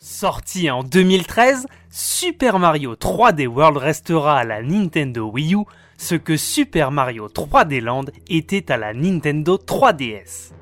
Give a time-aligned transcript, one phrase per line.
[0.00, 5.64] Sorti en 2013, Super Mario 3D World restera à la Nintendo Wii U
[5.96, 10.52] ce que Super Mario 3D Land était à la Nintendo 3DS.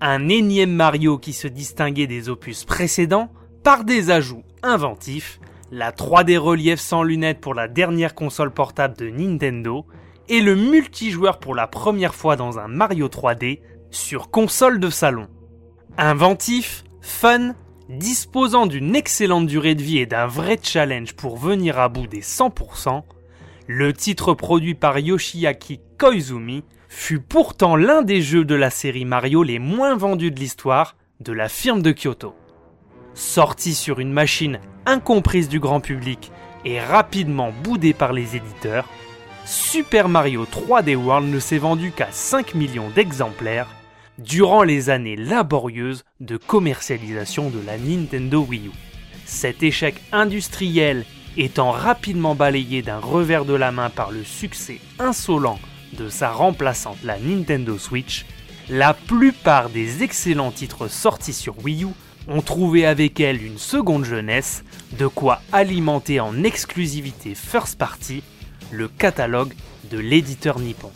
[0.00, 3.30] Un énième Mario qui se distinguait des opus précédents
[3.62, 5.38] par des ajouts inventifs,
[5.70, 9.84] la 3D relief sans lunettes pour la dernière console portable de Nintendo
[10.30, 13.60] et le multijoueur pour la première fois dans un Mario 3D
[13.90, 15.28] sur console de salon.
[15.98, 17.54] Inventif, fun,
[17.88, 22.20] disposant d'une excellente durée de vie et d'un vrai challenge pour venir à bout des
[22.20, 23.02] 100%,
[23.66, 29.42] le titre produit par Yoshiaki Koizumi fut pourtant l'un des jeux de la série Mario
[29.42, 32.34] les moins vendus de l'histoire de la firme de Kyoto.
[33.14, 36.30] Sorti sur une machine incomprise du grand public
[36.64, 38.88] et rapidement boudé par les éditeurs,
[39.44, 43.68] Super Mario 3D World ne s'est vendu qu'à 5 millions d'exemplaires
[44.18, 48.70] durant les années laborieuses de commercialisation de la Nintendo Wii U.
[49.24, 51.04] Cet échec industriel
[51.36, 55.58] étant rapidement balayé d'un revers de la main par le succès insolent
[55.96, 58.26] de sa remplaçante la Nintendo Switch,
[58.68, 61.88] la plupart des excellents titres sortis sur Wii U
[62.26, 64.64] ont trouvé avec elle une seconde jeunesse,
[64.98, 68.22] de quoi alimenter en exclusivité first party
[68.70, 69.54] le catalogue
[69.90, 70.90] de l'éditeur nippon.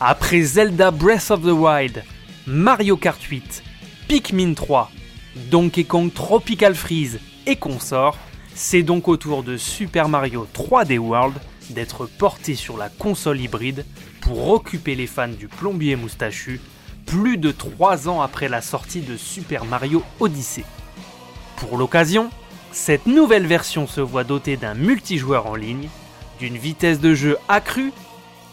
[0.00, 2.02] Après Zelda Breath of the Wild,
[2.48, 3.62] Mario Kart 8,
[4.08, 4.90] Pikmin 3,
[5.50, 8.16] Donkey Kong Tropical Freeze et consorts,
[8.54, 11.34] c'est donc au tour de Super Mario 3D World
[11.68, 13.84] d'être porté sur la console hybride
[14.22, 16.58] pour occuper les fans du plombier moustachu
[17.04, 20.64] plus de 3 ans après la sortie de Super Mario Odyssey.
[21.56, 22.30] Pour l'occasion,
[22.72, 25.90] cette nouvelle version se voit dotée d'un multijoueur en ligne,
[26.40, 27.92] d'une vitesse de jeu accrue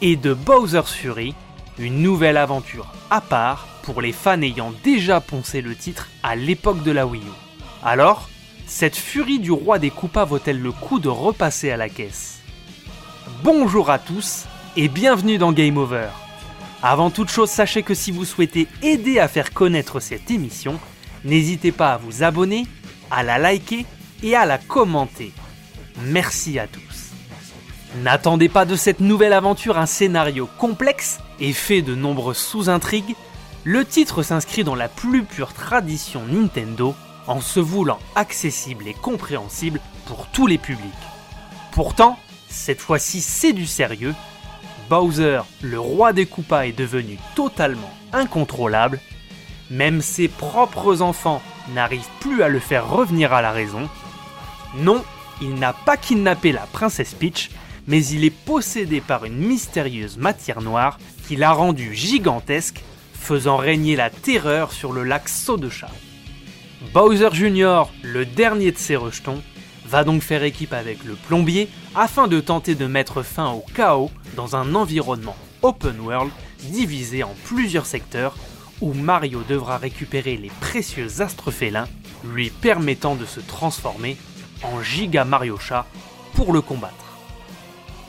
[0.01, 1.33] et de Bowser's Fury,
[1.79, 6.83] une nouvelle aventure à part pour les fans ayant déjà poncé le titre à l'époque
[6.83, 7.25] de la Wii U.
[7.83, 8.29] Alors,
[8.65, 12.39] cette furie du roi des Koopas vaut-elle le coup de repasser à la caisse?
[13.43, 16.09] Bonjour à tous et bienvenue dans Game Over.
[16.81, 20.79] Avant toute chose, sachez que si vous souhaitez aider à faire connaître cette émission,
[21.23, 22.65] n'hésitez pas à vous abonner,
[23.11, 23.85] à la liker
[24.23, 25.31] et à la commenter.
[26.01, 27.11] Merci à tous.
[28.01, 33.15] N'attendez pas de cette nouvelle aventure un scénario complexe et fait de nombreuses sous-intrigues,
[33.65, 36.95] le titre s'inscrit dans la plus pure tradition Nintendo
[37.25, 40.93] en se voulant accessible et compréhensible pour tous les publics.
[41.71, 44.13] Pourtant, cette fois-ci c'est du sérieux.
[44.87, 48.99] Bowser, le roi des Koopas, est devenu totalement incontrôlable.
[49.71, 51.41] Même ses propres enfants
[51.73, 53.89] n'arrivent plus à le faire revenir à la raison.
[54.77, 55.03] Non,
[55.41, 57.49] il n'a pas kidnappé la princesse Peach,
[57.87, 62.83] mais il est possédé par une mystérieuse matière noire qui l'a rendu gigantesque
[63.25, 65.89] faisant régner la terreur sur le lac Saut de Chat.
[66.93, 69.41] Bowser Jr., le dernier de ses rejetons,
[69.87, 74.11] va donc faire équipe avec le plombier afin de tenter de mettre fin au chaos
[74.35, 76.29] dans un environnement open world
[76.65, 78.35] divisé en plusieurs secteurs
[78.79, 81.87] où Mario devra récupérer les précieux astres félins
[82.31, 84.17] lui permettant de se transformer
[84.61, 85.87] en Giga Mario Chat
[86.35, 87.04] pour le combattre.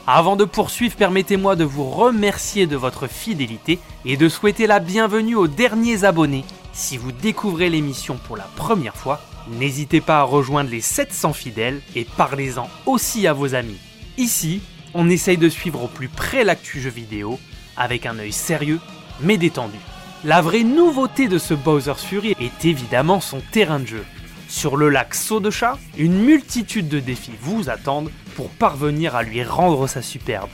[0.09, 5.35] Avant de poursuivre, permettez-moi de vous remercier de votre fidélité et de souhaiter la bienvenue
[5.35, 6.45] aux derniers abonnés.
[6.71, 9.21] Si vous découvrez l'émission pour la première fois,
[9.59, 13.81] n'hésitez pas à rejoindre les 700 fidèles et parlez-en aussi à vos amis.
[14.17, 14.61] Ici,
[14.93, 17.37] on essaye de suivre au plus près l'actu jeu vidéo,
[17.75, 18.79] avec un œil sérieux
[19.19, 19.77] mais détendu.
[20.23, 24.05] La vraie nouveauté de ce Bowser's Fury est évidemment son terrain de jeu.
[24.47, 29.23] Sur le lac Saut de Chat, une multitude de défis vous attendent pour parvenir à
[29.23, 30.51] lui rendre sa superbe.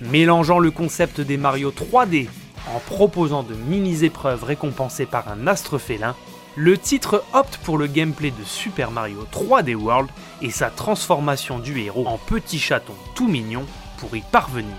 [0.00, 2.28] Mélangeant le concept des Mario 3D
[2.74, 6.16] en proposant de mini-épreuves récompensées par un astre félin,
[6.56, 10.08] le titre opte pour le gameplay de Super Mario 3D World
[10.40, 13.66] et sa transformation du héros en petit chaton tout mignon
[13.98, 14.74] pour y parvenir.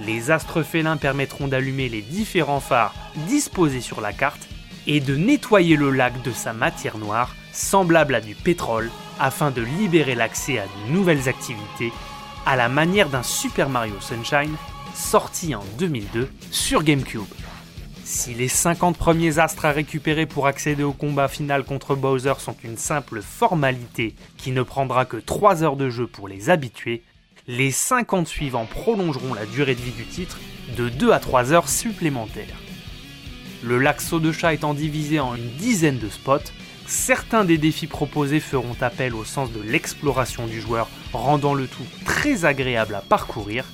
[0.00, 2.94] Les astres félins permettront d'allumer les différents phares
[3.28, 4.48] disposés sur la carte
[4.88, 9.62] et de nettoyer le lac de sa matière noire semblable à du pétrole afin de
[9.62, 11.92] libérer l'accès à de nouvelles activités
[12.44, 14.54] à la manière d'un Super Mario Sunshine
[14.94, 17.22] sorti en 2002 sur GameCube.
[18.04, 22.54] Si les 50 premiers astres à récupérer pour accéder au combat final contre Bowser sont
[22.62, 27.02] une simple formalité qui ne prendra que 3 heures de jeu pour les habitués,
[27.48, 30.38] les 50 suivants prolongeront la durée de vie du titre
[30.76, 32.60] de 2 à 3 heures supplémentaires.
[33.64, 36.52] Le lac Saut de Chat étant divisé en une dizaine de spots,
[36.86, 41.86] certains des défis proposés feront appel au sens de l'exploration du joueur, rendant le tout
[42.04, 43.64] très agréable à parcourir.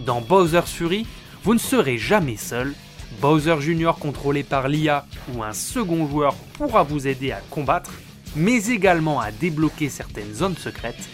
[0.00, 1.06] Dans Bowser's Fury,
[1.44, 2.74] vous ne serez jamais seul.
[3.20, 3.92] Bowser Jr.
[3.98, 7.92] contrôlé par l'IA ou un second joueur pourra vous aider à combattre.
[8.34, 11.08] mais également à débloquer certaines zones secrètes,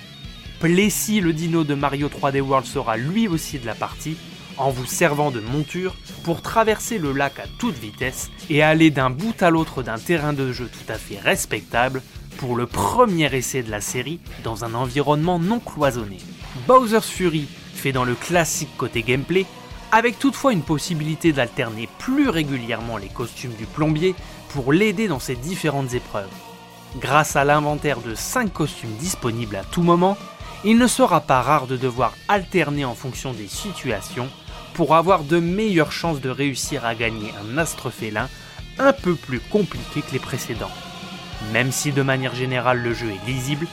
[0.58, 4.16] Plessis le dino de Mario 3D World sera lui aussi de la partie,
[4.58, 5.94] en vous servant de monture
[6.24, 10.32] pour traverser le lac à toute vitesse et aller d'un bout à l'autre d'un terrain
[10.32, 12.02] de jeu tout à fait respectable
[12.38, 16.18] pour le premier essai de la série dans un environnement non cloisonné.
[16.66, 19.46] Bowser's Fury fait dans le classique côté gameplay,
[19.90, 24.14] avec toutefois une possibilité d'alterner plus régulièrement les costumes du plombier
[24.50, 26.30] pour l'aider dans ses différentes épreuves.
[27.00, 30.16] Grâce à l'inventaire de 5 costumes disponibles à tout moment,
[30.64, 34.28] il ne sera pas rare de devoir alterner en fonction des situations
[34.74, 38.28] pour avoir de meilleures chances de réussir à gagner un astre félin
[38.78, 40.70] un peu plus compliqué que les précédents.
[41.52, 43.66] Même si de manière générale le jeu est lisible,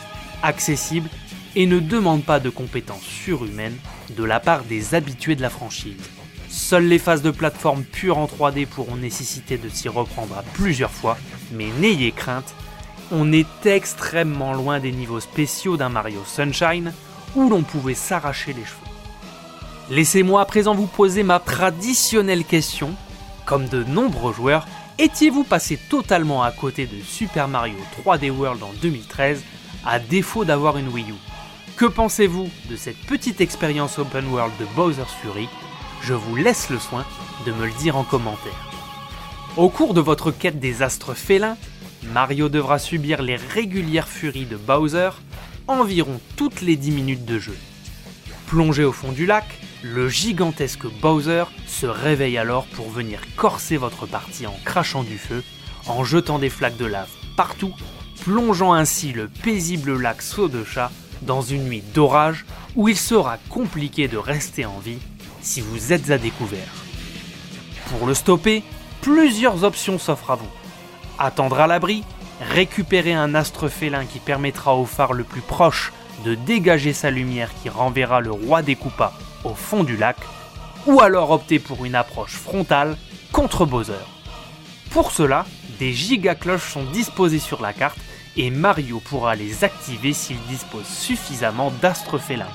[0.44, 1.10] accessible
[1.56, 3.78] et ne demande pas de compétences surhumaines
[4.16, 6.02] de la part des habitués de la franchise.
[6.50, 10.92] Seules les phases de plateforme pure en 3D pourront nécessiter de s'y reprendre à plusieurs
[10.92, 11.18] fois,
[11.54, 12.56] mais n'ayez crainte,
[13.12, 16.94] on est extrêmement loin des niveaux spéciaux d'un Mario Sunshine
[17.36, 18.89] où l'on pouvait s'arracher les cheveux.
[19.90, 22.94] Laissez-moi à présent vous poser ma traditionnelle question.
[23.48, 24.68] Comme de nombreux joueurs,
[25.00, 29.42] étiez-vous passé totalement à côté de Super Mario 3D World en 2013
[29.84, 31.16] à défaut d'avoir une Wii U?
[31.76, 35.50] Que pensez-vous de cette petite expérience open world de Bowser's Fury?
[36.04, 37.04] Je vous laisse le soin
[37.48, 38.70] de me le dire en commentaire.
[39.58, 41.58] Au cours de votre quête des astres félins,
[42.04, 45.10] Mario devra subir les régulières furies de Bowser
[45.68, 47.58] environ toutes les 10 minutes de jeu.
[48.46, 49.46] Plongé au fond du lac,
[49.82, 55.44] le gigantesque Bowser se réveille alors pour venir corser votre partie en crachant du feu,
[55.88, 57.74] en jetant des flaques de lave partout,
[58.22, 60.92] plongeant ainsi le paisible lac Saut de Chat
[61.22, 62.46] dans une nuit d'orage
[62.76, 65.00] où il sera compliqué de rester en vie
[65.42, 66.74] si vous êtes à découvert.
[67.90, 68.64] Pour le stopper,
[69.02, 70.52] plusieurs options s'offrent à vous.
[71.18, 72.04] Attendre à l'abri,
[72.42, 75.94] récupérer un astre félin qui permettra au phare le plus proche
[76.26, 79.14] de dégager sa lumière qui renverra le roi des Koopas
[79.44, 80.18] au fond du lac,
[80.86, 82.98] ou alors opter pour une approche frontale
[83.32, 83.94] contre Bowser.
[84.92, 85.46] Pour cela,
[85.80, 88.00] des gigacloches sont disposées sur la carte
[88.38, 92.48] et Mario pourra les activer s'il dispose suffisamment d'astres félins.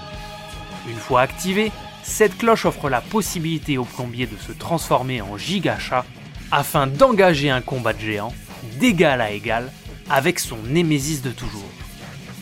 [0.88, 1.72] Une fois activée,
[2.02, 6.04] cette cloche offre la possibilité au plombier de se transformer en gigachat
[6.50, 8.32] afin d'engager un combat de géant
[8.78, 9.70] d'égal à égal
[10.10, 11.62] avec son némésis de toujours.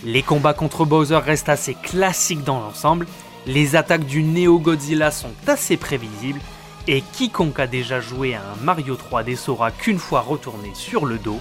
[0.05, 3.07] Les combats contre Bowser restent assez classiques dans l'ensemble
[3.47, 6.41] les attaques du Neo Godzilla sont assez prévisibles
[6.87, 11.19] et quiconque a déjà joué à un Mario 3D saura qu'une fois retourné sur le
[11.19, 11.41] dos,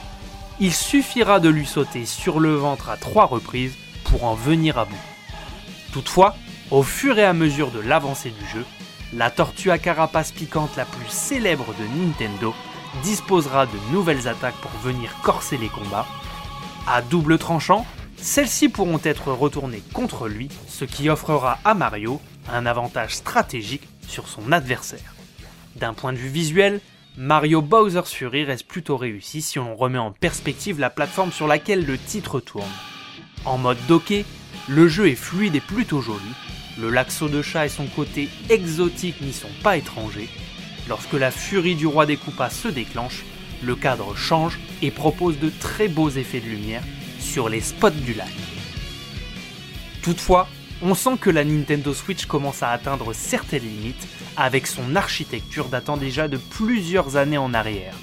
[0.60, 4.86] il suffira de lui sauter sur le ventre à trois reprises pour en venir à
[4.86, 4.96] bout.
[5.92, 6.36] Toutefois,
[6.70, 8.66] au fur et à mesure de l'avancée du jeu,
[9.14, 12.54] la tortue à carapace piquante la plus célèbre de Nintendo
[13.04, 16.08] disposera de nouvelles attaques pour venir corser les combats.
[16.88, 17.86] À double tranchant,
[18.22, 22.22] celles-ci pourront être retournées contre lui, ce qui offrera à Mario
[22.52, 25.16] un avantage stratégique sur son adversaire.
[25.76, 26.82] D'un point de vue visuel,
[27.18, 31.86] Mario Bowser's Fury reste plutôt réussi si on remet en perspective la plateforme sur laquelle
[31.86, 32.70] le titre tourne.
[33.44, 34.24] En mode docké,
[34.70, 36.20] le jeu est fluide et plutôt joli,
[36.80, 40.30] le laxo de chat et son côté exotique n'y sont pas étrangers.
[40.88, 43.24] Lorsque la furie du roi des Koopas se déclenche,
[43.64, 46.84] le cadre change et propose de très beaux effets de lumière
[47.32, 48.28] sur les spots du lac.
[50.02, 50.50] Toutefois,
[50.82, 55.96] on sent que la Nintendo Switch commence à atteindre certaines limites avec son architecture datant
[55.96, 57.96] déjà de plusieurs années en arrière.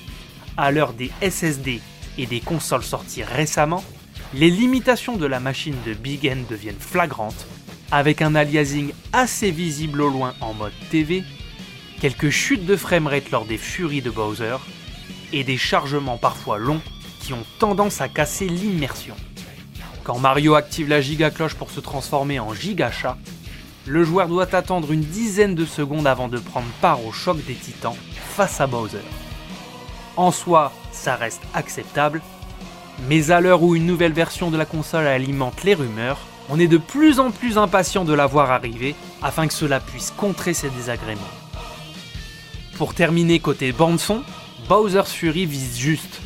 [0.56, 1.82] À l'heure des SSD
[2.16, 3.84] et des consoles sorties récemment,
[4.32, 7.46] les limitations de la machine de Big N deviennent flagrantes,
[7.90, 11.22] avec un aliasing assez visible au loin en mode TV,
[12.00, 14.56] quelques chutes de framerate lors des furies de Bowser,
[15.34, 16.80] et des chargements parfois longs
[17.32, 19.14] ont tendance à casser l'immersion.
[20.04, 23.16] Quand Mario active la giga cloche pour se transformer en giga chat,
[23.86, 27.54] le joueur doit attendre une dizaine de secondes avant de prendre part au choc des
[27.54, 27.96] titans
[28.36, 28.98] face à Bowser.
[30.16, 32.22] En soi, ça reste acceptable,
[33.08, 36.18] mais à l'heure où une nouvelle version de la console alimente les rumeurs,
[36.48, 40.10] on est de plus en plus impatient de la voir arriver afin que cela puisse
[40.10, 41.20] contrer ces désagréments.
[42.76, 44.22] Pour terminer côté bande son,
[44.68, 46.20] Bowser's Fury vise juste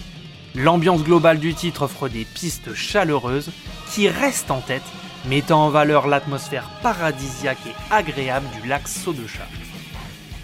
[0.55, 3.51] L'ambiance globale du titre offre des pistes chaleureuses
[3.91, 4.83] qui restent en tête,
[5.27, 9.49] mettant en valeur l'atmosphère paradisiaque et agréable du lac Saut de Chat.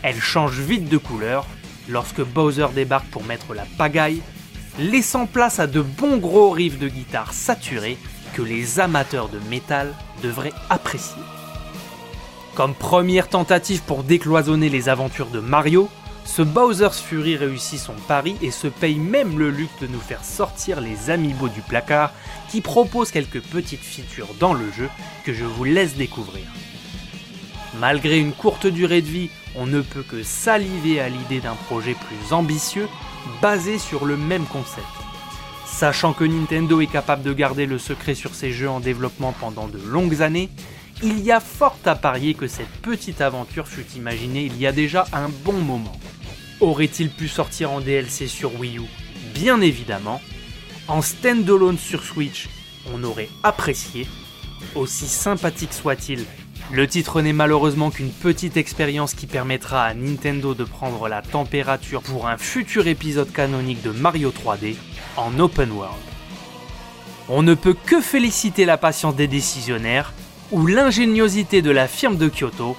[0.03, 1.47] Elle change vite de couleur
[1.89, 4.23] lorsque Bowser débarque pour mettre la pagaille,
[4.79, 7.99] laissant place à de bons gros riffs de guitare saturés
[8.33, 11.23] que les amateurs de métal devraient apprécier.
[12.55, 15.89] Comme première tentative pour décloisonner les aventures de Mario,
[16.29, 20.23] ce Bowser's Fury réussit son pari et se paye même le luxe de nous faire
[20.23, 22.13] sortir les amiibo du placard
[22.51, 24.91] qui proposent quelques petites features dans le jeu
[25.25, 26.45] que je vous laisse découvrir.
[27.81, 31.95] Malgré une courte durée de vie, on ne peut que saliver à l'idée d'un projet
[31.95, 32.89] plus ambitieux
[33.41, 34.87] basé sur le même concept.
[35.65, 39.67] Sachant que Nintendo est capable de garder le secret sur ses jeux en développement pendant
[39.67, 40.51] de longues années,
[41.03, 44.73] il y a fort à parier que cette petite aventure fut imaginée il y a
[44.73, 45.97] déjà un bon moment.
[46.61, 48.83] Aurait-il pu sortir en DLC sur Wii U
[49.35, 50.21] Bien évidemment.
[50.89, 52.49] En standalone sur Switch,
[52.93, 54.07] on aurait apprécié.
[54.75, 56.25] Aussi sympathique soit-il,
[56.73, 62.03] le titre n'est malheureusement qu'une petite expérience qui permettra à Nintendo de prendre la température
[62.03, 64.77] pour un futur épisode canonique de Mario 3D
[65.17, 65.97] en open world.
[67.29, 70.13] On ne peut que féliciter la patience des décisionnaires
[70.51, 72.77] ou l'ingéniosité de la firme de Kyoto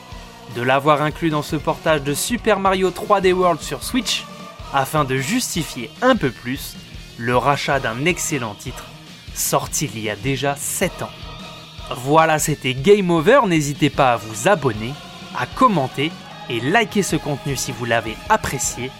[0.55, 4.25] de l'avoir inclus dans ce portage de Super Mario 3D World sur Switch
[4.73, 6.75] afin de justifier un peu plus
[7.17, 8.85] le rachat d'un excellent titre
[9.33, 11.09] sorti il y a déjà 7 ans.
[11.95, 14.93] Voilà, c'était Game Over, n'hésitez pas à vous abonner,
[15.37, 16.11] à commenter
[16.49, 18.91] et liker ce contenu si vous l'avez apprécié.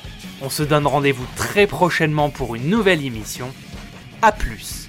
[0.42, 3.52] On se donne rendez-vous très prochainement pour une nouvelle émission.
[4.22, 4.89] A plus